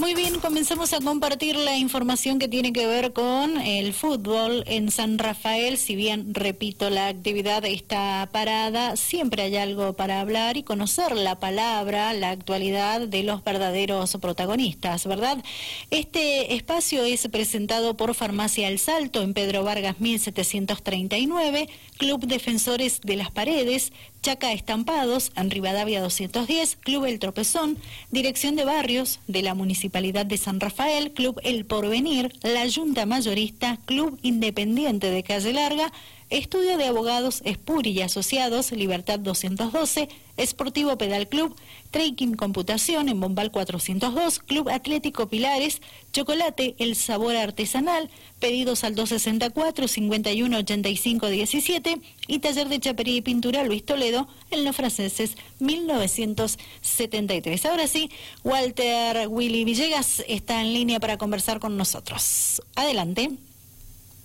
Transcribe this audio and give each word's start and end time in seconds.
Muy 0.00 0.14
bien, 0.14 0.40
comenzamos 0.40 0.94
a 0.94 1.00
compartir 1.00 1.56
la 1.56 1.76
información 1.76 2.38
que 2.38 2.48
tiene 2.48 2.72
que 2.72 2.86
ver 2.86 3.12
con 3.12 3.60
el 3.60 3.92
fútbol 3.92 4.64
en 4.66 4.90
San 4.90 5.18
Rafael. 5.18 5.76
Si 5.76 5.94
bien, 5.94 6.32
repito, 6.32 6.88
la 6.88 7.08
actividad 7.08 7.66
está 7.66 8.26
parada, 8.32 8.96
siempre 8.96 9.42
hay 9.42 9.56
algo 9.58 9.92
para 9.92 10.20
hablar 10.20 10.56
y 10.56 10.62
conocer 10.62 11.14
la 11.14 11.38
palabra, 11.38 12.14
la 12.14 12.30
actualidad 12.30 13.02
de 13.02 13.22
los 13.24 13.44
verdaderos 13.44 14.16
protagonistas, 14.22 15.06
¿verdad? 15.06 15.44
Este 15.90 16.54
espacio 16.54 17.04
es 17.04 17.28
presentado 17.28 17.94
por 17.94 18.14
Farmacia 18.14 18.68
El 18.68 18.78
Salto 18.78 19.20
en 19.20 19.34
Pedro 19.34 19.64
Vargas 19.64 20.00
1739, 20.00 21.68
Club 21.98 22.26
Defensores 22.26 23.02
de 23.02 23.16
las 23.16 23.30
Paredes, 23.30 23.92
Chaca 24.22 24.52
Estampados, 24.52 25.32
en 25.34 25.50
Rivadavia 25.50 26.02
210, 26.02 26.76
Club 26.76 27.06
El 27.06 27.18
Tropezón, 27.18 27.78
Dirección 28.10 28.54
de 28.54 28.64
Barrios 28.64 29.18
de 29.26 29.40
la 29.40 29.54
Municipalidad 29.54 30.26
de 30.26 30.36
San 30.36 30.60
Rafael, 30.60 31.12
Club 31.12 31.40
El 31.42 31.64
Porvenir, 31.64 32.30
la 32.42 32.70
Junta 32.70 33.06
Mayorista, 33.06 33.78
Club 33.86 34.18
Independiente 34.22 35.10
de 35.10 35.22
Calle 35.22 35.54
Larga, 35.54 35.90
Estudio 36.28 36.76
de 36.76 36.86
Abogados 36.86 37.40
Espuri 37.44 37.90
y 37.90 38.02
Asociados, 38.02 38.72
Libertad 38.72 39.18
212, 39.18 40.08
Esportivo 40.40 40.96
Pedal 40.96 41.28
Club, 41.28 41.54
Trekking 41.90 42.34
Computación 42.34 43.10
en 43.10 43.20
Bombal 43.20 43.50
402, 43.50 44.38
Club 44.38 44.70
Atlético 44.70 45.28
Pilares, 45.28 45.82
Chocolate 46.12 46.76
El 46.78 46.96
Sabor 46.96 47.36
Artesanal, 47.36 48.08
pedidos 48.38 48.84
al 48.84 48.94
264 48.94 49.86
51 49.86 50.56
85 50.56 51.28
17 51.28 52.00
y 52.26 52.38
Taller 52.38 52.68
de 52.68 52.80
Chapería 52.80 53.16
y 53.16 53.22
Pintura 53.22 53.64
Luis 53.64 53.84
Toledo 53.84 54.28
en 54.50 54.64
Los 54.64 54.76
Franceses 54.76 55.36
1973. 55.58 57.66
Ahora 57.66 57.86
sí, 57.86 58.10
Walter 58.42 59.28
Willy 59.28 59.64
Villegas 59.64 60.24
está 60.26 60.62
en 60.62 60.72
línea 60.72 61.00
para 61.00 61.18
conversar 61.18 61.60
con 61.60 61.76
nosotros. 61.76 62.62
Adelante. 62.76 63.30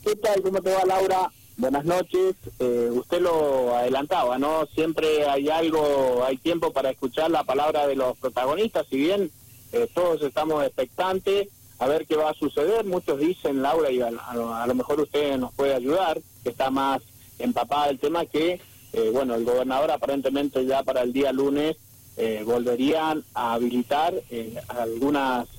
¿Qué 0.03 0.15
tal? 0.15 0.41
¿Cómo 0.41 0.61
te 0.61 0.71
va 0.71 0.85
Laura? 0.85 1.29
Buenas 1.57 1.85
noches. 1.85 2.35
Eh, 2.59 2.89
usted 2.91 3.21
lo 3.21 3.73
adelantaba, 3.77 4.37
¿no? 4.37 4.65
Siempre 4.75 5.25
hay 5.25 5.47
algo, 5.47 6.21
hay 6.25 6.35
tiempo 6.35 6.73
para 6.73 6.89
escuchar 6.89 7.31
la 7.31 7.45
palabra 7.45 7.87
de 7.87 7.95
los 7.95 8.17
protagonistas, 8.17 8.85
si 8.89 8.97
bien 8.97 9.31
eh, 9.71 9.87
todos 9.93 10.21
estamos 10.21 10.65
expectantes 10.65 11.47
a 11.79 11.87
ver 11.87 12.05
qué 12.07 12.17
va 12.17 12.31
a 12.31 12.33
suceder. 12.33 12.83
Muchos 12.83 13.19
dicen, 13.19 13.61
Laura, 13.61 13.89
y 13.89 14.01
a, 14.01 14.11
lo 14.11 14.75
mejor 14.75 14.99
usted 14.99 15.37
nos 15.37 15.53
puede 15.53 15.73
ayudar, 15.73 16.19
que 16.43 16.49
está 16.49 16.69
más 16.71 17.01
empapada 17.39 17.87
del 17.87 17.99
tema, 17.99 18.25
que, 18.25 18.59
eh, 18.91 19.09
bueno, 19.13 19.35
el 19.35 19.45
gobernador 19.45 19.91
aparentemente 19.91 20.65
ya 20.65 20.83
para 20.83 21.03
el 21.03 21.13
día 21.13 21.31
lunes 21.31 21.77
volverían 22.45 23.25
a 23.33 23.55
habilitar 23.55 24.13
algunas 24.69 25.49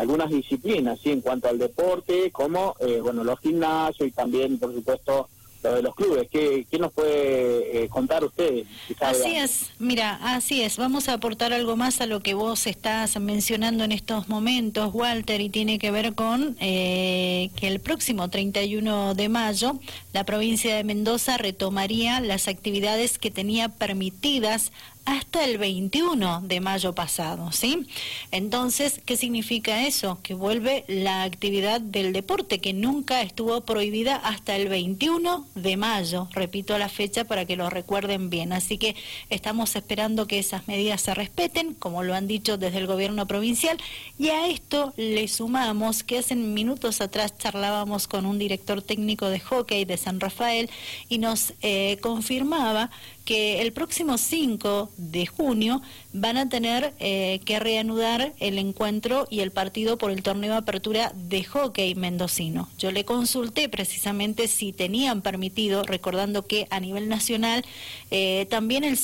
algunas 0.00 0.30
disciplinas, 0.30 0.98
sí, 1.00 1.10
en 1.10 1.20
cuanto 1.20 1.48
al 1.48 1.58
deporte, 1.58 2.30
como, 2.30 2.74
eh, 2.80 3.00
bueno, 3.02 3.24
los 3.24 3.38
gimnasios 3.40 4.08
y 4.08 4.12
también, 4.12 4.58
por 4.58 4.72
supuesto, 4.74 5.28
lo 5.62 5.74
de 5.74 5.82
los 5.82 5.94
clubes. 5.94 6.28
¿Qué, 6.30 6.66
qué 6.70 6.78
nos 6.78 6.92
puede 6.92 7.84
eh, 7.84 7.88
contar 7.88 8.24
usted? 8.24 8.64
Así 9.00 9.36
es, 9.36 9.70
mira, 9.78 10.18
así 10.22 10.62
es. 10.62 10.76
Vamos 10.76 11.08
a 11.08 11.14
aportar 11.14 11.52
algo 11.52 11.76
más 11.76 12.00
a 12.00 12.06
lo 12.06 12.20
que 12.20 12.34
vos 12.34 12.66
estás 12.66 13.18
mencionando 13.20 13.84
en 13.84 13.92
estos 13.92 14.28
momentos, 14.28 14.94
Walter, 14.94 15.40
y 15.40 15.50
tiene 15.50 15.78
que 15.78 15.90
ver 15.90 16.14
con 16.14 16.56
eh, 16.60 17.50
que 17.56 17.68
el 17.68 17.80
próximo 17.80 18.28
31 18.30 19.14
de 19.14 19.28
mayo 19.28 19.78
la 20.12 20.24
provincia 20.24 20.74
de 20.74 20.84
Mendoza 20.84 21.36
retomaría 21.36 22.20
las 22.20 22.48
actividades 22.48 23.18
que 23.18 23.30
tenía 23.30 23.68
permitidas 23.68 24.72
hasta 25.04 25.44
el 25.44 25.58
21 25.58 26.42
de 26.42 26.60
mayo 26.60 26.94
pasado, 26.94 27.52
¿sí? 27.52 27.86
Entonces, 28.30 29.00
¿qué 29.04 29.16
significa 29.16 29.86
eso? 29.86 30.18
Que 30.22 30.34
vuelve 30.34 30.84
la 30.88 31.22
actividad 31.22 31.80
del 31.80 32.12
deporte 32.12 32.58
que 32.60 32.72
nunca 32.72 33.22
estuvo 33.22 33.60
prohibida 33.62 34.16
hasta 34.16 34.56
el 34.56 34.68
21 34.68 35.46
de 35.54 35.76
mayo. 35.76 36.28
Repito 36.32 36.78
la 36.78 36.88
fecha 36.88 37.24
para 37.24 37.44
que 37.44 37.56
lo 37.56 37.70
recuerden 37.70 38.30
bien. 38.30 38.52
Así 38.52 38.78
que 38.78 38.94
estamos 39.28 39.76
esperando 39.76 40.26
que 40.26 40.38
esas 40.38 40.68
medidas 40.68 41.00
se 41.00 41.14
respeten, 41.14 41.74
como 41.74 42.02
lo 42.02 42.14
han 42.14 42.26
dicho 42.26 42.58
desde 42.58 42.78
el 42.78 42.86
gobierno 42.86 43.26
provincial, 43.26 43.78
y 44.18 44.28
a 44.28 44.46
esto 44.46 44.92
le 44.96 45.28
sumamos 45.28 46.02
que 46.02 46.18
hace 46.18 46.36
minutos 46.36 47.00
atrás 47.00 47.36
charlábamos 47.38 48.06
con 48.06 48.26
un 48.26 48.38
director 48.38 48.82
técnico 48.82 49.28
de 49.28 49.40
hockey 49.40 49.84
de 49.84 49.96
San 49.96 50.20
Rafael 50.20 50.70
y 51.08 51.18
nos 51.18 51.54
eh, 51.62 51.98
confirmaba 52.00 52.90
que 53.24 53.60
el 53.62 53.72
próximo 53.72 54.18
5 54.18 54.90
de 54.96 55.26
junio 55.26 55.82
van 56.12 56.36
a 56.36 56.48
tener 56.48 56.94
eh, 56.98 57.40
que 57.44 57.58
reanudar 57.58 58.32
el 58.40 58.58
encuentro 58.58 59.26
y 59.30 59.40
el 59.40 59.50
partido 59.50 59.98
por 59.98 60.10
el 60.10 60.22
torneo 60.22 60.52
de 60.52 60.58
apertura 60.58 61.12
de 61.14 61.44
hockey 61.44 61.94
mendocino. 61.94 62.68
Yo 62.78 62.90
le 62.90 63.04
consulté 63.04 63.68
precisamente 63.68 64.48
si 64.48 64.72
tenían 64.72 65.22
permitido, 65.22 65.84
recordando 65.84 66.46
que 66.46 66.66
a 66.70 66.80
nivel 66.80 67.08
nacional 67.08 67.64
eh, 68.10 68.46
también 68.50 68.84
el 68.84 68.98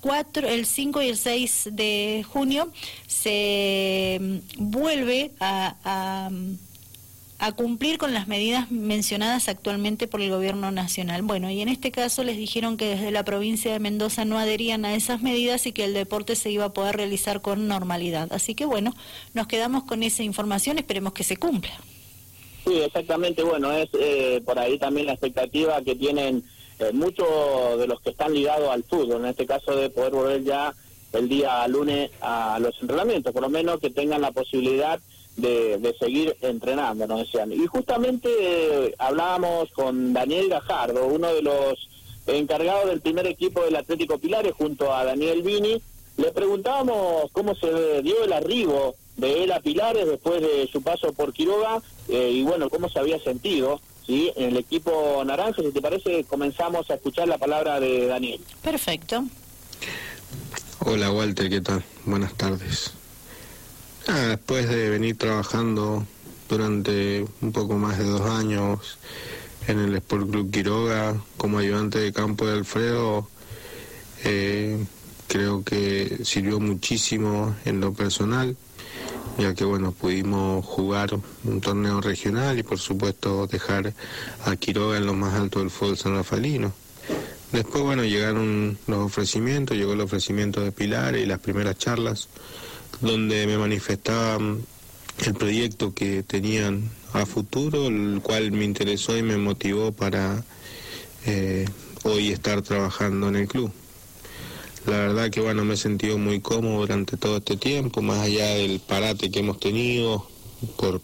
4, 0.00 0.48
el 0.48 0.66
5 0.66 1.02
y 1.02 1.08
el 1.08 1.16
6 1.16 1.68
de 1.72 2.24
junio 2.28 2.70
se 3.06 4.18
mm, 4.20 4.70
vuelve 4.70 5.32
a 5.40 5.76
a 5.84 6.30
cumplir 7.50 7.98
con 7.98 8.14
las 8.14 8.28
medidas 8.28 8.70
mencionadas 8.70 9.48
actualmente 9.48 10.06
por 10.06 10.20
el 10.20 10.30
gobierno 10.30 10.70
nacional. 10.70 11.22
Bueno, 11.22 11.50
y 11.50 11.60
en 11.60 11.68
este 11.68 11.90
caso 11.90 12.22
les 12.22 12.36
dijeron 12.36 12.76
que 12.76 12.86
desde 12.86 13.10
la 13.10 13.24
provincia 13.24 13.72
de 13.72 13.80
Mendoza 13.80 14.24
no 14.24 14.38
adherían 14.38 14.84
a 14.84 14.94
esas 14.94 15.22
medidas 15.22 15.66
y 15.66 15.72
que 15.72 15.84
el 15.84 15.92
deporte 15.92 16.36
se 16.36 16.52
iba 16.52 16.66
a 16.66 16.72
poder 16.72 16.96
realizar 16.96 17.40
con 17.40 17.66
normalidad. 17.66 18.32
Así 18.32 18.54
que 18.54 18.64
bueno, 18.64 18.94
nos 19.34 19.48
quedamos 19.48 19.82
con 19.82 20.04
esa 20.04 20.22
información, 20.22 20.78
esperemos 20.78 21.14
que 21.14 21.24
se 21.24 21.36
cumpla. 21.36 21.72
Sí, 22.64 22.78
exactamente, 22.78 23.42
bueno, 23.42 23.72
es 23.72 23.88
eh, 23.94 24.40
por 24.44 24.60
ahí 24.60 24.78
también 24.78 25.06
la 25.06 25.14
expectativa 25.14 25.82
que 25.82 25.96
tienen 25.96 26.44
eh, 26.78 26.92
muchos 26.92 27.26
de 27.76 27.88
los 27.88 28.00
que 28.02 28.10
están 28.10 28.32
ligados 28.32 28.70
al 28.70 28.84
fútbol, 28.84 29.22
en 29.22 29.30
este 29.30 29.46
caso 29.46 29.74
de 29.74 29.90
poder 29.90 30.12
volver 30.12 30.44
ya 30.44 30.72
el 31.12 31.28
día 31.28 31.66
lunes 31.66 32.10
a 32.20 32.58
los 32.60 32.80
entrenamientos, 32.80 33.32
por 33.32 33.42
lo 33.42 33.48
menos 33.48 33.80
que 33.80 33.90
tengan 33.90 34.20
la 34.20 34.30
posibilidad 34.30 35.00
de, 35.36 35.94
seguir 35.98 36.36
entrenando, 36.40 37.06
nos 37.06 37.20
decían. 37.20 37.52
Y 37.52 37.66
justamente 37.66 38.28
eh, 38.40 38.94
hablábamos 38.98 39.70
con 39.72 40.12
Daniel 40.12 40.48
Gajardo, 40.48 41.06
uno 41.06 41.32
de 41.32 41.42
los 41.42 41.88
encargados 42.26 42.88
del 42.88 43.00
primer 43.00 43.26
equipo 43.26 43.62
del 43.62 43.76
Atlético 43.76 44.18
Pilares, 44.18 44.52
junto 44.56 44.92
a 44.92 45.04
Daniel 45.04 45.42
Vini. 45.42 45.80
Le 46.16 46.30
preguntábamos 46.32 47.30
cómo 47.32 47.54
se 47.54 48.02
dio 48.02 48.24
el 48.24 48.32
arribo 48.32 48.94
de 49.16 49.44
él 49.44 49.52
a 49.52 49.60
Pilares 49.60 50.06
después 50.06 50.40
de 50.40 50.68
su 50.70 50.82
paso 50.82 51.12
por 51.12 51.32
Quiroga 51.32 51.80
eh, 52.08 52.30
y 52.32 52.42
bueno, 52.42 52.68
cómo 52.70 52.88
se 52.88 52.98
había 52.98 53.18
sentido. 53.20 53.80
¿sí? 54.06 54.32
En 54.36 54.50
el 54.50 54.56
equipo 54.58 55.22
naranja, 55.24 55.62
si 55.62 55.70
te 55.70 55.80
parece, 55.80 56.24
comenzamos 56.24 56.90
a 56.90 56.94
escuchar 56.94 57.28
la 57.28 57.38
palabra 57.38 57.80
de 57.80 58.06
Daniel. 58.06 58.40
Perfecto. 58.62 59.24
Hola 60.80 61.12
Walter, 61.12 61.48
¿qué 61.48 61.60
tal? 61.60 61.84
Buenas 62.04 62.34
tardes. 62.34 62.92
Después 64.06 64.68
de 64.68 64.90
venir 64.90 65.16
trabajando 65.16 66.04
durante 66.48 67.24
un 67.40 67.52
poco 67.52 67.74
más 67.76 67.98
de 67.98 68.04
dos 68.04 68.22
años 68.22 68.98
en 69.68 69.78
el 69.78 69.94
Sport 69.96 70.30
Club 70.30 70.50
Quiroga 70.50 71.14
como 71.36 71.58
ayudante 71.58 72.00
de 72.00 72.12
campo 72.12 72.46
de 72.46 72.54
Alfredo, 72.54 73.28
eh, 74.24 74.84
creo 75.28 75.62
que 75.62 76.18
sirvió 76.24 76.58
muchísimo 76.58 77.54
en 77.64 77.80
lo 77.80 77.92
personal, 77.92 78.56
ya 79.38 79.54
que 79.54 79.64
bueno, 79.64 79.92
pudimos 79.92 80.66
jugar 80.66 81.10
un 81.44 81.60
torneo 81.60 82.00
regional 82.00 82.58
y 82.58 82.64
por 82.64 82.78
supuesto 82.78 83.46
dejar 83.46 83.94
a 84.44 84.56
Quiroga 84.56 84.96
en 84.96 85.06
lo 85.06 85.14
más 85.14 85.34
alto 85.34 85.60
del 85.60 85.70
fútbol 85.70 85.96
san 85.96 86.16
rafaelino. 86.16 86.72
Después 87.52 87.84
bueno, 87.84 88.02
llegaron 88.02 88.78
los 88.86 88.98
ofrecimientos, 88.98 89.76
llegó 89.76 89.92
el 89.92 90.00
ofrecimiento 90.00 90.60
de 90.60 90.72
Pilar 90.72 91.16
y 91.16 91.24
las 91.24 91.38
primeras 91.38 91.78
charlas 91.78 92.28
donde 93.02 93.46
me 93.46 93.58
manifestaban 93.58 94.64
el 95.26 95.34
proyecto 95.34 95.92
que 95.92 96.22
tenían 96.22 96.90
a 97.12 97.26
futuro, 97.26 97.88
el 97.88 98.20
cual 98.22 98.52
me 98.52 98.64
interesó 98.64 99.16
y 99.18 99.22
me 99.22 99.36
motivó 99.36 99.92
para 99.92 100.44
eh, 101.26 101.66
hoy 102.04 102.30
estar 102.30 102.62
trabajando 102.62 103.28
en 103.28 103.36
el 103.36 103.48
club. 103.48 103.70
La 104.86 104.98
verdad 104.98 105.30
que 105.30 105.40
bueno, 105.40 105.64
me 105.64 105.74
he 105.74 105.76
sentido 105.76 106.18
muy 106.18 106.40
cómodo 106.40 106.80
durante 106.80 107.16
todo 107.16 107.36
este 107.36 107.56
tiempo, 107.56 108.02
más 108.02 108.20
allá 108.20 108.54
del 108.54 108.80
parate 108.80 109.30
que 109.30 109.40
hemos 109.40 109.60
tenido 109.60 110.26
por 110.76 111.00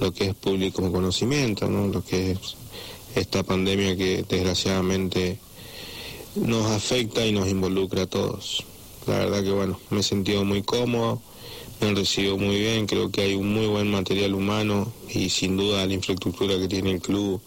lo 0.00 0.12
que 0.12 0.26
es 0.26 0.34
público 0.34 0.90
conocimiento, 0.90 1.68
¿no? 1.68 1.88
lo 1.88 2.04
que 2.04 2.32
es 2.32 2.38
esta 3.14 3.42
pandemia 3.42 3.96
que 3.96 4.24
desgraciadamente 4.28 5.38
nos 6.34 6.70
afecta 6.70 7.24
y 7.24 7.32
nos 7.32 7.48
involucra 7.48 8.02
a 8.02 8.06
todos. 8.06 8.64
La 9.06 9.18
verdad 9.18 9.42
que 9.42 9.52
bueno, 9.52 9.78
me 9.90 10.00
he 10.00 10.02
sentido 10.02 10.44
muy 10.44 10.62
cómodo, 10.62 11.22
me 11.80 11.88
han 11.88 11.96
recibido 11.96 12.36
muy 12.36 12.58
bien, 12.58 12.86
creo 12.86 13.10
que 13.10 13.22
hay 13.22 13.34
un 13.34 13.52
muy 13.52 13.66
buen 13.66 13.90
material 13.90 14.34
humano 14.34 14.92
y 15.08 15.28
sin 15.30 15.56
duda 15.56 15.86
la 15.86 15.94
infraestructura 15.94 16.58
que 16.58 16.66
tiene 16.68 16.90
el 16.92 17.00
club 17.00 17.40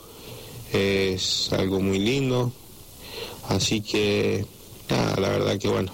es 0.71 1.51
algo 1.51 1.79
muy 1.81 2.00
lindo. 2.00 2.51
Así 3.50 3.81
que 3.81 4.45
nada, 4.89 5.19
la 5.19 5.29
verdad 5.29 5.57
que 5.57 5.67
bueno, 5.67 5.91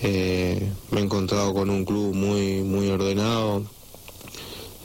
Eh, 0.00 0.62
me 0.92 1.00
he 1.00 1.02
encontrado 1.02 1.52
con 1.52 1.70
un 1.70 1.84
club 1.84 2.14
muy, 2.14 2.62
muy 2.62 2.88
ordenado 2.88 3.64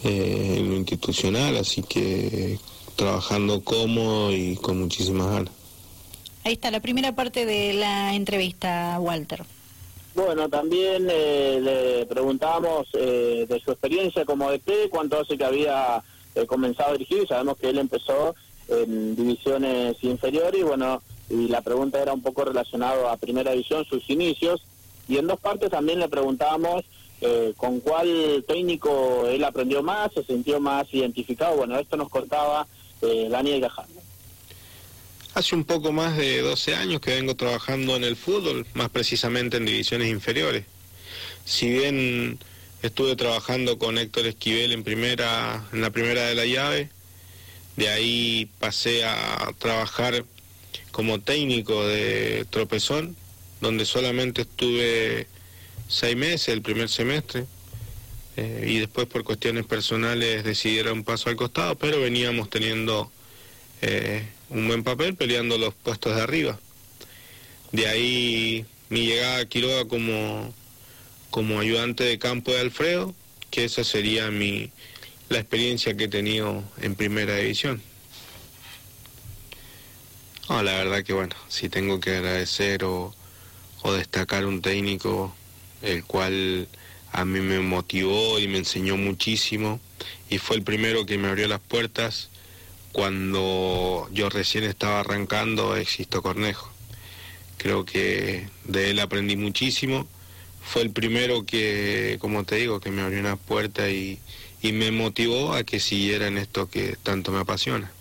eh, 0.03 0.56
en 0.57 0.69
lo 0.71 0.75
institucional, 0.75 1.56
así 1.57 1.83
que 1.83 2.57
trabajando 2.95 3.62
cómodo 3.62 4.33
y 4.36 4.56
con 4.56 4.79
muchísimas 4.79 5.27
ganas. 5.29 5.53
Ahí 6.44 6.53
está 6.53 6.71
la 6.71 6.79
primera 6.79 7.13
parte 7.13 7.45
de 7.45 7.74
la 7.74 8.15
entrevista, 8.15 8.97
Walter. 9.00 9.45
Bueno, 10.15 10.48
también 10.48 11.07
eh, 11.10 11.60
le 11.60 12.06
preguntamos 12.06 12.88
eh, 12.94 13.48
de 13.50 13.60
su 13.60 13.71
experiencia 13.71 14.25
como 14.25 14.51
DT, 14.51 14.89
cuánto 14.92 15.19
hace 15.19 15.38
que 15.38 15.44
había 15.44 16.04
eh, 16.36 16.45
comenzado 16.45 16.92
a 16.92 16.94
dirigir, 16.94 17.27
sabemos 17.27 17.57
que 17.57 17.69
él 17.69 17.80
empezó 17.80 18.36
en 18.68 19.15
divisiones 19.15 19.95
inferiores 20.04 20.62
y 20.62 20.63
bueno, 20.63 21.01
y 21.30 21.48
la 21.48 21.62
pregunta 21.62 22.00
era 22.00 22.13
un 22.13 22.21
poco 22.21 22.45
relacionado 22.45 23.10
a 23.10 23.18
Primera 23.18 23.51
División, 23.51 23.86
sus 23.86 24.07
inicios, 24.10 24.63
y 25.07 25.18
en 25.18 25.25
dos 25.25 25.39
partes 25.39 25.71
también 25.71 26.00
le 26.00 26.10
preguntábamos 26.10 26.83
con 27.56 27.80
cuál 27.80 28.44
técnico 28.45 29.27
él 29.27 29.45
aprendió 29.45 29.81
más, 29.81 30.12
se 30.12 30.24
sintió 30.24 30.60
más 30.60 30.94
identificado, 30.94 31.56
bueno, 31.56 31.80
esto 31.80 31.95
nos 31.95 32.10
contaba 32.10 32.68
Daniel 33.01 33.62
Gajardo. 33.62 34.02
Hace 35.35 35.56
un 35.56 35.63
poco 35.63 35.91
más 35.91 36.15
de 36.15 36.41
12 36.41 36.75
años 36.75 37.01
que 37.01 37.15
vengo 37.15 37.35
trabajando 37.35 37.95
en 37.95 38.03
el 38.03 38.15
fútbol, 38.15 38.68
más 38.75 38.89
precisamente 38.89 39.57
en 39.57 39.65
divisiones 39.65 40.09
inferiores. 40.09 40.65
Si 41.44 41.71
bien 41.71 42.38
estuve 42.83 43.15
trabajando 43.15 43.80
con 43.80 43.97
Héctor 43.97 44.27
Esquivel 44.27 44.74
en 44.74 44.83
primera, 44.83 45.65
en 45.74 45.81
la 45.81 45.89
primera 45.89 46.27
de 46.27 46.35
la 46.35 46.45
llave, 46.45 46.89
de 47.77 47.89
ahí 47.89 48.47
pasé 48.59 49.06
a 49.06 49.51
trabajar 49.57 50.24
como 50.91 51.19
técnico 51.19 51.83
de 51.83 52.45
tropezón, 52.51 53.15
donde 53.59 53.86
solamente 53.86 54.44
estuve 54.44 55.25
seis 55.88 56.15
meses 56.15 56.50
el 56.50 56.62
primer 56.62 56.89
semestre. 56.89 57.47
Eh, 58.38 58.65
y 58.68 58.77
después 58.77 59.07
por 59.07 59.24
cuestiones 59.24 59.65
personales 59.65 60.44
decidí 60.44 60.77
dar 60.77 60.94
un 60.94 61.03
paso 61.03 61.29
al 61.29 61.36
costado, 61.36 61.75
pero 61.75 62.00
veníamos 62.00 62.51
teniendo 62.51 63.12
eh, 63.81 64.27
un 64.53 64.67
buen 64.67 64.83
papel 64.83 65.15
peleando 65.15 65.57
los 65.57 65.73
puestos 65.73 66.15
de 66.15 66.21
arriba. 66.21 66.59
De 67.71 67.88
ahí 67.88 68.65
mi 68.89 69.07
llegada 69.07 69.39
a 69.39 69.45
Quiroga 69.45 69.85
como, 69.85 70.53
como 71.31 71.59
ayudante 71.59 72.03
de 72.03 72.19
campo 72.19 72.51
de 72.51 72.59
Alfredo, 72.59 73.15
que 73.50 73.65
esa 73.65 73.83
sería 73.83 74.29
mi, 74.29 74.69
la 75.29 75.39
experiencia 75.39 75.97
que 75.97 76.05
he 76.05 76.07
tenido 76.07 76.63
en 76.81 76.95
primera 76.95 77.35
división. 77.38 77.81
la 80.50 80.61
verdad 80.61 81.03
que 81.03 81.13
bueno, 81.13 81.35
si 81.50 81.67
tengo 81.67 82.00
que 82.00 82.15
agradecer 82.15 82.83
o, 82.83 83.13
o 83.81 83.94
destacar 83.94 84.45
un 84.45 84.61
técnico 84.61 85.35
el 85.81 86.05
cual 86.05 86.67
a 87.11 87.25
mí 87.25 87.39
me 87.39 87.59
motivó 87.59 88.39
y 88.39 88.47
me 88.47 88.59
enseñó 88.59 88.97
muchísimo 88.97 89.79
y 90.29 90.38
fue 90.38 90.57
el 90.57 90.63
primero 90.63 91.07
que 91.07 91.17
me 91.17 91.27
abrió 91.27 91.47
las 91.47 91.59
puertas 91.59 92.29
cuando 92.94 94.07
yo 94.13 94.30
recién 94.30 94.63
estaba 94.63 95.01
arrancando 95.01 95.75
Existo 95.75 96.22
Cornejo. 96.22 96.69
Creo 97.57 97.86
que 97.86 98.48
de 98.66 98.92
él 98.92 99.00
aprendí 99.00 99.36
muchísimo. 99.36 100.07
Fue 100.62 100.84
el 100.84 100.92
primero 100.92 101.45
que, 101.45 102.18
como 102.22 102.45
te 102.45 102.56
digo, 102.56 102.80
que 102.80 102.92
me 102.92 103.01
abrió 103.01 103.19
una 103.19 103.36
puerta 103.36 103.90
y, 103.90 104.19
me 104.62 104.92
motivó 104.92 105.54
a 105.54 105.66
que 105.66 105.81
siguiera 105.81 106.28
en 106.28 106.38
esto 106.38 106.69
que 106.69 106.95
tanto 107.04 107.34
me 107.34 107.40
apasiona. 107.40 107.92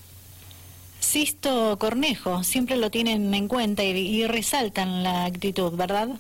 Sisto 1.00 1.77
Cornejo, 1.81 2.45
siempre 2.45 2.77
lo 2.77 2.88
tienen 2.88 3.35
en 3.35 3.49
cuenta 3.49 3.83
y, 3.83 4.25
resaltan 4.29 5.03
la 5.03 5.25
actitud, 5.25 5.73
¿verdad? 5.73 6.11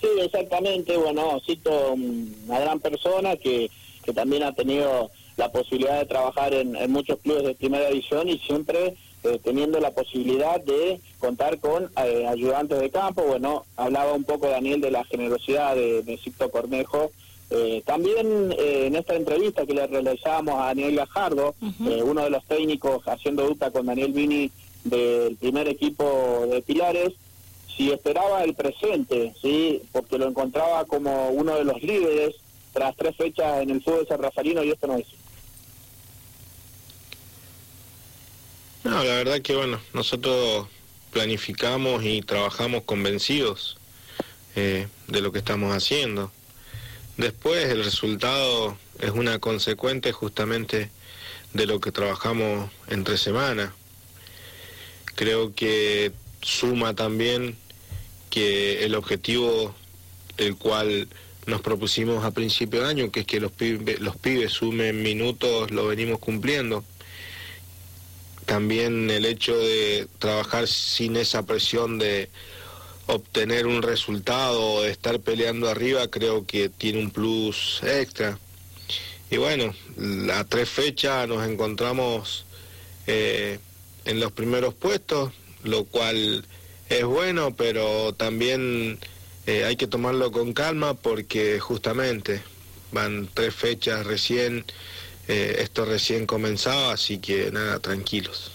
Sí, 0.00 0.06
exactamente. 0.20 0.96
Bueno, 0.96 1.40
Sisto, 1.44 1.94
una 1.94 2.60
gran 2.60 2.78
persona 2.78 3.36
que, 3.36 3.68
que 4.04 4.12
también 4.12 4.44
ha 4.44 4.52
tenido 4.52 5.10
la 5.36 5.50
posibilidad 5.50 5.98
de 5.98 6.06
trabajar 6.06 6.54
en, 6.54 6.76
muchos 6.90 7.18
clubes 7.18 7.44
de 7.44 7.54
primera 7.54 7.88
división 7.88 8.28
y 8.28 8.38
siempre 8.38 8.94
eh, 9.22 9.40
teniendo 9.42 9.80
la 9.80 9.90
posibilidad 9.90 10.60
de 10.60 11.00
contar 11.18 11.58
con 11.58 11.90
eh, 12.04 12.26
ayudantes 12.26 12.80
de 12.80 12.90
campo. 12.90 13.22
Bueno, 13.22 13.64
hablaba 13.76 14.12
un 14.12 14.24
poco 14.24 14.48
Daniel 14.48 14.80
de 14.80 14.90
la 14.90 15.04
generosidad 15.04 15.74
de, 15.74 16.02
de 16.02 16.50
Cornejo. 16.50 17.10
Eh, 17.48 17.82
también 17.86 18.52
en 18.58 18.96
esta 18.96 19.14
entrevista 19.14 19.66
que 19.66 19.74
le 19.74 19.86
realizamos 19.86 20.54
a 20.60 20.66
Daniel 20.66 20.96
Gajardo, 20.96 21.54
uno 21.60 22.24
de 22.24 22.30
los 22.30 22.44
técnicos 22.44 23.06
haciendo 23.06 23.46
duda 23.46 23.70
con 23.70 23.86
Daniel 23.86 24.12
Vini 24.12 24.50
del 24.82 25.36
primer 25.36 25.68
equipo 25.68 26.46
de 26.50 26.62
Pilares, 26.62 27.12
si 27.76 27.92
esperaba 27.92 28.42
el 28.42 28.54
presente, 28.54 29.34
sí, 29.40 29.82
porque 29.92 30.18
lo 30.18 30.26
encontraba 30.26 30.84
como 30.86 31.28
uno 31.28 31.56
de 31.56 31.64
los 31.64 31.82
líderes 31.82 32.34
tras 32.72 32.96
tres 32.96 33.16
fechas 33.16 33.62
en 33.62 33.70
el 33.70 33.82
fútbol 33.82 34.00
de 34.00 34.06
San 34.06 34.22
Rafaelino 34.22 34.64
y 34.64 34.70
esto 34.70 34.86
no 34.86 34.96
es. 34.96 35.06
No, 38.86 39.02
la 39.02 39.16
verdad 39.16 39.40
que 39.40 39.56
bueno, 39.56 39.80
nosotros 39.94 40.68
planificamos 41.10 42.04
y 42.04 42.22
trabajamos 42.22 42.84
convencidos 42.84 43.78
eh, 44.54 44.86
de 45.08 45.20
lo 45.20 45.32
que 45.32 45.38
estamos 45.38 45.74
haciendo. 45.74 46.30
Después 47.16 47.64
el 47.64 47.82
resultado 47.82 48.78
es 49.00 49.10
una 49.10 49.40
consecuente 49.40 50.12
justamente 50.12 50.88
de 51.52 51.66
lo 51.66 51.80
que 51.80 51.90
trabajamos 51.90 52.70
entre 52.86 53.18
semanas. 53.18 53.72
Creo 55.16 55.52
que 55.52 56.12
suma 56.40 56.94
también 56.94 57.58
que 58.30 58.84
el 58.84 58.94
objetivo 58.94 59.74
el 60.36 60.54
cual 60.54 61.08
nos 61.46 61.60
propusimos 61.60 62.24
a 62.24 62.30
principio 62.30 62.82
de 62.82 62.86
año, 62.86 63.10
que 63.10 63.20
es 63.20 63.26
que 63.26 63.40
los 63.40 63.50
pibes, 63.50 63.98
los 63.98 64.16
pibes 64.16 64.52
sumen 64.52 65.02
minutos, 65.02 65.72
lo 65.72 65.88
venimos 65.88 66.20
cumpliendo 66.20 66.84
también 68.46 69.10
el 69.10 69.26
hecho 69.26 69.56
de 69.58 70.06
trabajar 70.18 70.68
sin 70.68 71.16
esa 71.16 71.44
presión 71.44 71.98
de 71.98 72.30
obtener 73.06 73.66
un 73.66 73.82
resultado 73.82 74.62
o 74.62 74.82
de 74.82 74.90
estar 74.90 75.20
peleando 75.20 75.68
arriba 75.68 76.08
creo 76.08 76.46
que 76.46 76.68
tiene 76.68 77.00
un 77.00 77.10
plus 77.10 77.80
extra. 77.82 78.38
Y 79.30 79.36
bueno, 79.36 79.74
a 80.32 80.44
tres 80.44 80.68
fechas 80.68 81.28
nos 81.28 81.46
encontramos 81.46 82.46
eh, 83.06 83.58
en 84.04 84.20
los 84.20 84.32
primeros 84.32 84.74
puestos, 84.74 85.32
lo 85.64 85.84
cual 85.84 86.44
es 86.88 87.04
bueno, 87.04 87.54
pero 87.56 88.12
también 88.14 89.00
eh, 89.46 89.64
hay 89.64 89.76
que 89.76 89.88
tomarlo 89.88 90.30
con 90.30 90.52
calma 90.52 90.94
porque 90.94 91.58
justamente 91.58 92.42
van 92.92 93.28
tres 93.34 93.54
fechas 93.54 94.06
recién 94.06 94.64
eh, 95.28 95.56
esto 95.60 95.84
recién 95.84 96.26
comenzaba, 96.26 96.92
así 96.92 97.18
que 97.18 97.50
nada, 97.50 97.80
tranquilos. 97.80 98.52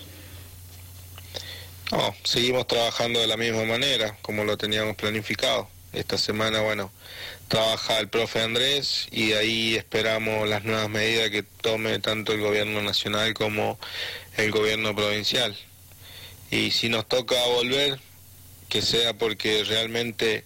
No, 1.92 2.16
seguimos 2.24 2.68
trabajando 2.68 3.20
de 3.20 3.28
la 3.28 3.36
misma 3.36 3.66
manera, 3.66 4.18
como 4.22 4.46
lo 4.46 4.58
teníamos 4.58 4.96
planificado. 4.96 5.68
Esta 5.92 6.18
semana, 6.18 6.62
bueno, 6.62 6.90
trabaja 7.50 8.00
el 8.00 8.08
profe 8.08 8.42
Andrés 8.42 9.08
y 9.12 9.34
ahí 9.34 9.76
esperamos 9.76 10.48
las 10.48 10.64
nuevas 10.64 10.90
medidas 10.90 11.30
que 11.32 11.44
tome 11.44 12.00
tanto 12.00 12.32
el 12.32 12.40
gobierno 12.40 12.82
nacional 12.82 13.34
como 13.34 13.78
el 14.38 14.52
gobierno 14.52 14.96
provincial. 14.96 15.58
Y 16.50 16.72
si 16.72 16.88
nos 16.88 17.10
toca 17.10 17.36
volver, 17.48 18.00
que 18.70 18.82
sea 18.82 19.14
porque 19.18 19.66
realmente 19.66 20.46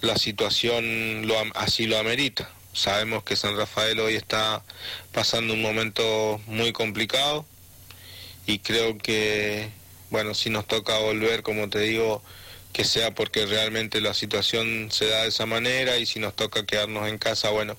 la 0.00 0.16
situación 0.16 1.30
así 1.54 1.86
lo 1.86 1.98
amerita. 1.98 2.50
Sabemos 2.76 3.24
que 3.24 3.36
San 3.36 3.56
Rafael 3.56 3.98
hoy 4.00 4.16
está 4.16 4.62
pasando 5.10 5.54
un 5.54 5.62
momento 5.62 6.38
muy 6.46 6.72
complicado 6.72 7.46
y 8.44 8.58
creo 8.58 8.98
que, 8.98 9.70
bueno, 10.10 10.34
si 10.34 10.50
nos 10.50 10.66
toca 10.66 10.98
volver, 10.98 11.42
como 11.42 11.70
te 11.70 11.80
digo, 11.80 12.22
que 12.74 12.84
sea 12.84 13.14
porque 13.14 13.46
realmente 13.46 14.02
la 14.02 14.12
situación 14.12 14.90
se 14.92 15.06
da 15.06 15.22
de 15.22 15.28
esa 15.28 15.46
manera 15.46 15.96
y 15.96 16.04
si 16.04 16.20
nos 16.20 16.36
toca 16.36 16.66
quedarnos 16.66 17.08
en 17.08 17.16
casa, 17.16 17.48
bueno, 17.48 17.78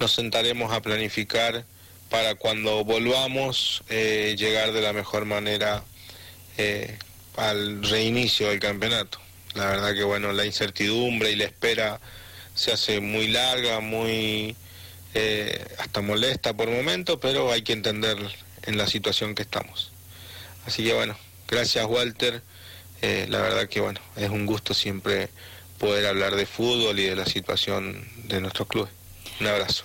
nos 0.00 0.14
sentaremos 0.14 0.72
a 0.72 0.80
planificar 0.80 1.66
para 2.08 2.34
cuando 2.34 2.86
volvamos 2.86 3.84
eh, 3.90 4.34
llegar 4.38 4.72
de 4.72 4.80
la 4.80 4.94
mejor 4.94 5.26
manera 5.26 5.84
eh, 6.56 6.96
al 7.36 7.82
reinicio 7.82 8.48
del 8.48 8.60
campeonato. 8.60 9.18
La 9.52 9.66
verdad 9.66 9.92
que 9.92 10.04
bueno, 10.04 10.32
la 10.32 10.46
incertidumbre 10.46 11.32
y 11.32 11.36
la 11.36 11.44
espera 11.44 12.00
se 12.54 12.72
hace 12.72 13.00
muy 13.00 13.28
larga, 13.28 13.80
muy 13.80 14.56
eh, 15.14 15.66
hasta 15.78 16.00
molesta 16.00 16.54
por 16.54 16.70
momentos, 16.70 17.18
pero 17.20 17.50
hay 17.52 17.62
que 17.62 17.72
entender 17.72 18.16
en 18.64 18.76
la 18.76 18.86
situación 18.86 19.34
que 19.34 19.42
estamos. 19.42 19.90
Así 20.66 20.84
que 20.84 20.94
bueno, 20.94 21.16
gracias 21.48 21.84
Walter, 21.86 22.42
eh, 23.00 23.26
la 23.28 23.40
verdad 23.40 23.68
que 23.68 23.80
bueno, 23.80 24.00
es 24.16 24.30
un 24.30 24.46
gusto 24.46 24.74
siempre 24.74 25.28
poder 25.78 26.06
hablar 26.06 26.36
de 26.36 26.46
fútbol 26.46 26.98
y 26.98 27.04
de 27.04 27.16
la 27.16 27.26
situación 27.26 28.06
de 28.24 28.40
nuestros 28.40 28.68
clubes. 28.68 28.92
Un 29.40 29.48
abrazo. 29.48 29.84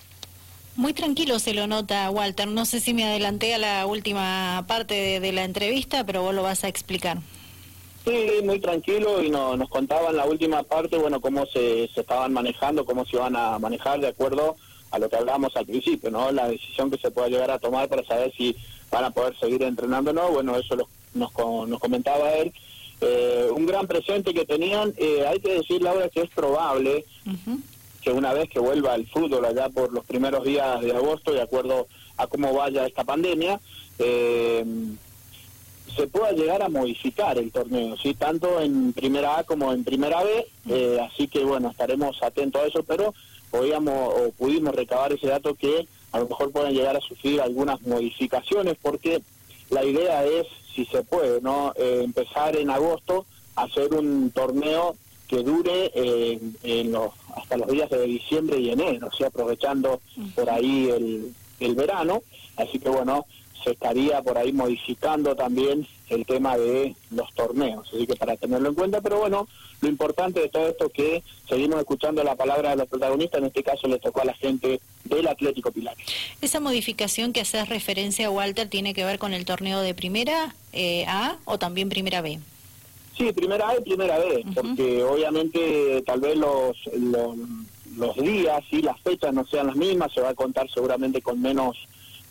Muy 0.76 0.94
tranquilo 0.94 1.40
se 1.40 1.56
lo 1.56 1.66
nota, 1.66 2.08
Walter. 2.12 2.48
No 2.48 2.64
sé 2.66 2.80
si 2.80 2.94
me 2.94 3.04
adelanté 3.04 3.56
a 3.56 3.58
la 3.58 3.86
última 3.88 4.64
parte 4.68 4.94
de, 4.94 5.20
de 5.20 5.32
la 5.32 5.44
entrevista, 5.44 6.04
pero 6.04 6.22
vos 6.22 6.36
lo 6.36 6.44
vas 6.44 6.64
a 6.64 6.68
explicar. 6.68 7.18
Sí, 8.08 8.42
muy 8.46 8.60
tranquilo 8.62 9.22
y 9.22 9.30
no, 9.30 9.58
nos 9.58 9.68
contaban 9.68 10.16
la 10.16 10.26
última 10.26 10.64
parte, 10.64 10.98
bueno, 10.98 11.20
cómo 11.20 11.46
se, 11.46 11.90
se 11.94 12.02
estaban 12.02 12.32
manejando, 12.32 12.86
cómo 12.86 13.06
se 13.06 13.18
iban 13.18 13.36
a 13.36 13.60
manejar 13.60 14.00
de 14.00 14.08
acuerdo 14.08 14.56
a 14.92 15.00
lo 15.00 15.10
que 15.10 15.18
hablábamos 15.18 15.54
al 15.58 15.66
principio, 15.66 16.10
¿no? 16.10 16.32
La 16.32 16.48
decisión 16.48 16.90
que 16.90 16.98
se 16.98 17.12
pueda 17.12 17.28
llegar 17.28 17.52
a 17.52 17.60
tomar 17.60 17.90
para 17.90 18.06
saber 18.06 18.32
si 18.38 18.56
van 18.90 19.04
a 19.04 19.10
poder 19.10 19.38
seguir 19.38 19.62
entrenando 19.64 20.12
o 20.12 20.14
no, 20.14 20.32
bueno, 20.32 20.56
eso 20.56 20.78
nos, 20.78 20.88
nos 21.68 21.80
comentaba 21.82 22.32
él. 22.36 22.54
Eh, 23.02 23.50
un 23.54 23.66
gran 23.66 23.88
presente 23.88 24.34
que 24.34 24.46
tenían, 24.46 24.94
eh, 24.98 25.26
hay 25.28 25.42
que 25.42 25.56
decir, 25.56 25.82
Laura, 25.82 26.08
que 26.08 26.22
es 26.22 26.30
probable 26.30 27.04
que 28.02 28.12
una 28.12 28.32
vez 28.32 28.50
que 28.50 28.60
vuelva 28.60 28.96
el 28.96 29.06
fútbol 29.08 29.44
allá 29.44 29.68
por 29.68 29.92
los 29.92 30.06
primeros 30.06 30.46
días 30.46 30.80
de 30.80 30.94
agosto, 30.96 31.34
de 31.34 31.42
acuerdo 31.42 31.88
a 32.16 32.26
cómo 32.28 32.54
vaya 32.54 32.88
esta 32.88 33.04
pandemia, 33.04 33.60
eh, 34.00 34.64
se 35.98 36.08
pueda 36.08 36.32
llegar 36.32 36.62
a 36.62 36.70
modificar 36.70 37.38
el 37.38 37.52
torneo, 37.52 37.98
sí, 37.98 38.14
tanto 38.14 38.62
en 38.62 38.94
primera 38.94 39.40
A 39.40 39.44
como 39.44 39.74
en 39.74 39.84
primera 39.84 40.24
B, 40.24 40.48
eh, 40.70 41.00
así 41.02 41.28
que 41.28 41.44
bueno, 41.44 41.72
estaremos 41.72 42.22
atentos 42.22 42.62
a 42.62 42.68
eso, 42.68 42.84
pero 42.84 43.14
podíamos 43.50 44.14
o 44.14 44.32
pudimos 44.32 44.76
recabar 44.76 45.12
ese 45.12 45.28
dato 45.28 45.56
que 45.56 45.88
a 46.12 46.20
lo 46.20 46.28
mejor 46.28 46.52
pueden 46.52 46.74
llegar 46.74 46.96
a 46.96 47.02
sufrir 47.02 47.42
algunas 47.42 47.82
modificaciones, 47.82 48.78
porque 48.82 49.22
la 49.72 49.84
idea 49.84 50.24
es, 50.24 50.46
si 50.76 50.86
se 50.86 51.02
puede, 51.04 51.42
no 51.42 51.74
eh, 51.76 52.02
empezar 52.04 52.56
en 52.56 52.70
agosto 52.70 53.26
a 53.56 53.64
hacer 53.64 53.94
un 53.94 54.30
torneo 54.32 54.96
que 55.28 55.44
dure 55.44 55.92
eh, 55.96 56.40
en 56.64 56.92
los, 56.92 57.12
hasta 57.36 57.58
los 57.58 57.68
días 57.70 57.90
de 57.90 58.04
diciembre 58.04 58.60
y 58.60 58.70
enero, 58.70 59.10
sea, 59.18 59.28
aprovechando 59.28 60.00
por 60.36 60.50
ahí 60.50 60.90
el, 60.90 61.34
el 61.60 61.76
verano, 61.76 62.22
así 62.56 62.80
que 62.80 62.90
bueno, 62.90 63.26
se 63.64 63.72
estaría 63.72 64.22
por 64.22 64.38
ahí 64.38 64.52
modificando 64.52 65.36
también 65.36 65.88
el 66.10 66.26
tema 66.26 66.58
de 66.58 66.96
los 67.12 67.34
torneos, 67.34 67.88
así 67.94 68.08
que 68.08 68.16
para 68.16 68.38
tenerlo 68.38 68.70
en 68.70 68.76
cuenta, 68.76 69.02
pero 69.02 69.20
bueno, 69.20 69.48
lo 69.82 69.90
importante 69.90 70.40
de 70.40 70.50
todo 70.50 70.68
esto 70.68 70.86
es 70.86 70.94
que 70.94 71.24
seguimos 71.48 71.80
escuchando 71.80 72.24
la 72.24 72.36
palabra 72.36 72.72
de 72.72 72.78
los 72.78 72.88
protagonistas, 72.88 73.40
en 73.40 73.48
este 73.48 73.64
caso 73.64 73.88
le 73.88 74.00
tocó 74.00 74.22
a 74.22 74.26
la 74.26 74.34
gente 74.34 74.80
del 75.04 75.28
Atlético 75.28 75.72
Pilar. 75.72 75.96
¿Esa 76.42 76.60
modificación 76.60 77.34
que 77.34 77.42
haces 77.42 77.68
referencia, 77.70 78.30
Walter, 78.30 78.70
tiene 78.70 78.94
que 78.94 79.04
ver 79.04 79.20
con 79.20 79.34
el 79.34 79.46
torneo 79.46 79.82
de 79.82 79.94
primera 79.94 80.56
eh, 80.74 81.06
A 81.08 81.38
o 81.46 81.58
también 81.60 81.90
primera 81.90 82.22
B? 82.22 82.40
Sí, 83.18 83.32
primera 83.34 83.70
A 83.70 83.78
y 83.78 83.82
primera 83.82 84.18
B, 84.20 84.46
porque 84.54 85.04
obviamente 85.04 86.04
tal 86.06 86.22
vez 86.22 86.38
los, 86.38 86.78
los, 86.94 87.36
los 87.98 88.16
días 88.18 88.62
y 88.72 88.82
las 88.82 89.00
fechas 89.02 89.34
no 89.34 89.46
sean 89.48 89.68
las 89.68 89.76
mismas, 89.76 90.14
se 90.14 90.22
va 90.22 90.30
a 90.30 90.36
contar 90.36 90.70
seguramente 90.70 91.22
con 91.22 91.42
menos 91.42 91.76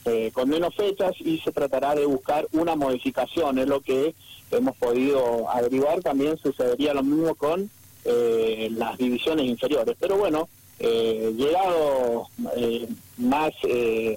eh, 0.07 0.31
con 0.33 0.49
menos 0.49 0.75
fechas 0.75 1.15
y 1.21 1.39
se 1.39 1.53
tratará 1.53 1.95
de 1.95 2.07
buscar 2.07 2.47
una 2.53 2.77
modificación, 2.77 3.59
es 3.59 3.67
lo 3.67 3.81
que 3.81 4.15
hemos 4.51 4.77
podido 4.77 5.51
averiguar, 5.51 6.01
también 6.03 6.39
sucedería 6.39 6.95
lo 6.95 7.03
mismo 7.03 7.35
con 7.35 7.71
eh, 8.09 8.69
las 8.71 8.97
divisiones 8.99 9.47
inferiores, 9.47 9.97
pero 9.99 10.17
bueno, 10.17 10.49
eh, 10.79 11.35
llegado 11.37 12.29
eh, 12.57 12.87
más 13.17 13.53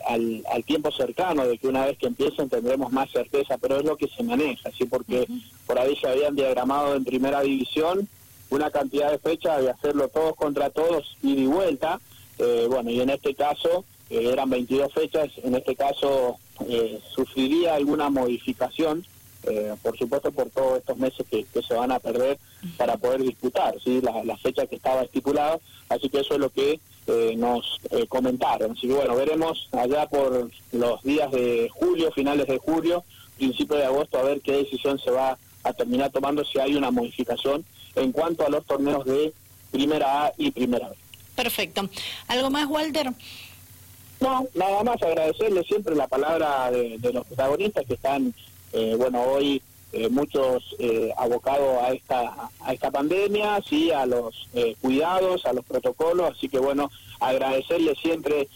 al, 0.08 0.43
al, 0.51 0.63
tiempo 0.63 0.91
cercano 0.91 1.48
de 1.48 1.58
que 1.58 1.67
una 1.67 1.88
vez 1.88 1.98
que 1.98 2.05
empiecen 2.05 2.50
tendremos 2.50 2.91
más 2.91 3.10
certeza, 3.10 3.58
pero 3.58 3.77
es 3.77 3.86
lo 3.86 3.98
que 3.98 4.08
se 4.08 4.22
maneja, 4.22 4.69
¿sí? 4.77 4.86
porque 4.86 5.25
por 5.65 5.79
ahí 5.79 5.96
se 5.96 6.08
habían 6.08 6.36
diagramado 6.36 6.96
en 6.96 7.03
primera 7.03 7.41
división 7.41 8.08
una 8.51 8.69
cantidad 8.69 9.10
de 9.10 9.17
fechas 9.17 9.60
de 9.63 9.72
hacerlo 9.72 10.08
todos 10.10 10.36
contra 10.36 10.69
todos 10.69 11.17
y 11.24 11.36
de 11.36 11.48
vuelta, 11.48 12.00
bueno, 12.69 12.91
y 12.91 13.01
en 13.01 13.10
este 13.10 13.34
caso 13.34 13.86
eran 14.10 14.50
22 14.50 14.94
fechas, 14.94 15.30
en 15.44 15.56
este 15.56 15.75
caso 15.75 16.38
eh, 16.68 17.00
sufriría 17.13 17.75
alguna 17.75 18.10
modificación, 18.10 19.06
eh, 19.44 19.74
por 19.82 19.98
supuesto 19.98 20.32
por 20.32 20.50
todos 20.50 20.80
estos 20.80 20.98
meses 20.98 21.25
que, 21.30 21.46
se 21.62 21.74
van 21.74 21.92
a 21.92 22.00
perder 22.00 22.38
para 22.78 22.98
poder 22.98 23.22
disputar 23.22 23.75
¿sí? 23.84 24.01
la, 24.01 24.38
fecha 24.38 24.68
que 24.68 24.75
estaba 24.75 25.04
estipulada, 25.04 25.60
así 25.88 26.10
que 26.10 26.20
eso 26.20 26.34
es 26.34 26.39
lo 26.39 26.50
que 26.50 26.80
eh, 27.08 27.36
nos 27.38 27.80
comentaron. 28.10 28.72
Así 28.72 28.88
que 28.88 28.94
bueno, 28.94 29.16
veremos 29.16 29.70
allá 29.72 30.08
por 30.08 30.50
los 30.72 31.04
días 31.04 31.32
de 31.32 31.70
julio, 31.72 32.12
finales 32.12 32.48
de 32.48 32.58
julio, 32.58 33.04
principio 33.38 33.78
de 33.78 33.86
agosto, 33.86 34.18
a 34.18 34.24
ver 34.24 34.42
qué 34.42 34.54
decisión 34.54 35.00
se 35.00 35.12
va 35.12 35.38
a 35.63 35.74
terminar 35.74 36.12
tomando 36.12 36.44
si 36.44 36.60
hay 36.60 36.75
una 36.75 36.92
modificación 36.92 37.63
en 37.96 38.12
cuanto 38.12 38.46
a 38.46 38.50
los 38.50 38.66
torneos 38.66 39.06
de 39.06 39.34
primera 39.72 40.25
A 40.25 40.34
y 40.38 40.51
primera 40.51 40.89
B. 40.89 40.96
Perfecto. 41.36 41.89
¿Algo 42.28 42.50
más, 42.50 42.68
Walter? 42.68 43.13
No, 44.20 44.46
nada 44.54 44.84
más 44.84 45.02
agradecerle 45.02 45.64
siempre 45.64 45.96
la 45.96 46.08
palabra 46.08 46.70
de, 46.72 47.14
los 47.14 47.26
protagonistas 47.26 47.86
que 47.86 47.94
están, 47.94 48.34
eh, 48.74 48.96
bueno, 48.98 49.22
hoy 49.24 49.62
eh, 49.94 50.10
muchos 50.10 50.76
eh, 50.78 51.12
abocados 51.18 51.82
a 51.82 51.94
esta 51.94 52.50
a 52.60 52.74
esta 52.74 52.92
pandemia, 52.92 53.62
sí, 53.68 53.92
a 53.92 54.06
los 54.06 54.48
cuidados, 54.82 55.46
a 55.46 55.54
los 55.54 55.66
protocolos, 55.66 56.32
así 56.36 56.50
que 56.50 56.60
bueno, 56.60 56.92
agradecerles 57.20 57.98
siempre 58.00 58.48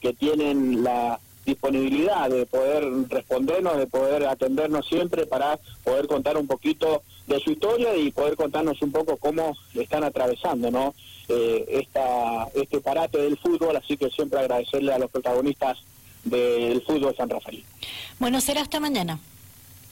que 0.00 0.14
tienen 0.14 0.82
la 0.82 1.20
disponibilidad 1.44 2.28
de 2.28 2.46
poder 2.46 2.84
respondernos, 3.08 3.78
de 3.78 3.86
poder 3.86 4.26
atendernos 4.26 4.86
siempre 4.86 5.26
para 5.26 5.58
poder 5.84 6.06
contar 6.06 6.36
un 6.36 6.46
poquito 6.46 7.02
de 7.26 7.40
su 7.40 7.50
historia 7.52 7.96
y 7.96 8.10
poder 8.10 8.36
contarnos 8.36 8.80
un 8.82 8.92
poco 8.92 9.16
cómo 9.16 9.56
están 9.74 10.04
atravesando, 10.04 10.70
¿no? 10.70 10.94
eh, 11.28 11.64
esta, 11.68 12.48
este 12.54 12.80
parate 12.80 13.18
del 13.18 13.36
fútbol, 13.38 13.76
así 13.76 13.96
que 13.96 14.10
siempre 14.10 14.38
agradecerle 14.40 14.92
a 14.92 14.98
los 14.98 15.10
protagonistas 15.10 15.78
del 16.24 16.82
fútbol 16.82 17.14
San 17.16 17.28
Rafael. 17.28 17.64
Bueno, 18.18 18.40
será 18.40 18.62
hasta 18.62 18.80
mañana. 18.80 19.18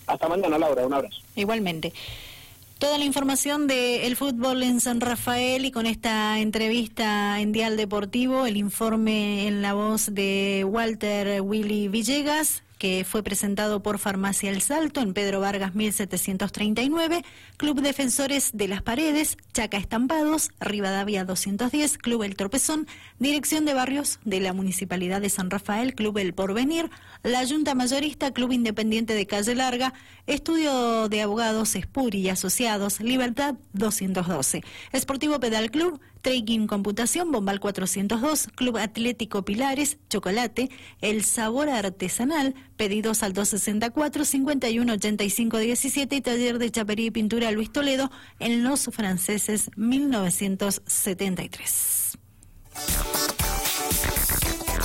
Hasta 0.06 0.28
mañana, 0.28 0.58
Laura, 0.58 0.86
un 0.86 0.92
abrazo. 0.92 1.20
Igualmente. 1.36 1.92
Toda 2.78 2.98
la 2.98 3.04
información 3.04 3.66
del 3.66 4.14
fútbol 4.16 4.62
en 4.62 4.80
San 4.80 5.00
Rafael 5.00 5.64
y 5.64 5.70
con 5.70 5.86
esta 5.86 6.40
entrevista 6.40 7.40
en 7.40 7.52
Dial 7.52 7.76
Deportivo, 7.76 8.46
el 8.46 8.56
informe 8.56 9.46
en 9.46 9.62
la 9.62 9.72
voz 9.74 10.12
de 10.12 10.64
Walter 10.68 11.40
Willy 11.40 11.88
Villegas, 11.88 12.62
que 12.84 13.02
fue 13.02 13.22
presentado 13.22 13.82
por 13.82 13.98
Farmacia 13.98 14.50
El 14.50 14.60
Salto 14.60 15.00
en 15.00 15.14
Pedro 15.14 15.40
Vargas 15.40 15.74
1739, 15.74 17.24
Club 17.56 17.80
Defensores 17.80 18.50
de 18.52 18.68
las 18.68 18.82
Paredes, 18.82 19.38
Chaca 19.54 19.78
Estampados, 19.78 20.50
Rivadavia 20.60 21.24
210, 21.24 21.96
Club 21.96 22.24
El 22.24 22.36
Tropezón, 22.36 22.86
Dirección 23.18 23.64
de 23.64 23.72
Barrios 23.72 24.18
de 24.26 24.40
la 24.40 24.52
Municipalidad 24.52 25.22
de 25.22 25.30
San 25.30 25.48
Rafael, 25.48 25.94
Club 25.94 26.18
El 26.18 26.34
Porvenir, 26.34 26.90
la 27.22 27.48
Junta 27.48 27.74
Mayorista, 27.74 28.34
Club 28.34 28.52
Independiente 28.52 29.14
de 29.14 29.26
Calle 29.26 29.54
Larga, 29.54 29.94
Estudio 30.26 31.08
de 31.08 31.22
Abogados 31.22 31.76
Espuri 31.76 32.18
y 32.18 32.28
Asociados, 32.28 33.00
Libertad 33.00 33.54
212, 33.72 34.62
Esportivo 34.92 35.40
Pedal 35.40 35.70
Club, 35.70 36.02
Trekking 36.24 36.66
Computación, 36.66 37.30
Bombal 37.30 37.60
402, 37.60 38.48
Club 38.54 38.78
Atlético 38.78 39.44
Pilares, 39.44 39.98
Chocolate, 40.08 40.70
El 41.02 41.22
Sabor 41.22 41.68
Artesanal, 41.68 42.54
pedidos 42.78 43.22
al 43.22 43.34
264 43.34 44.24
51 44.24 44.94
85 44.94 45.58
17 45.58 46.16
y 46.16 46.20
taller 46.22 46.58
de 46.58 46.70
chapería 46.70 47.08
y 47.08 47.10
pintura 47.10 47.52
Luis 47.52 47.70
Toledo 47.70 48.10
en 48.38 48.64
Los 48.64 48.86
Franceses 48.86 49.70
1973. 49.76 52.16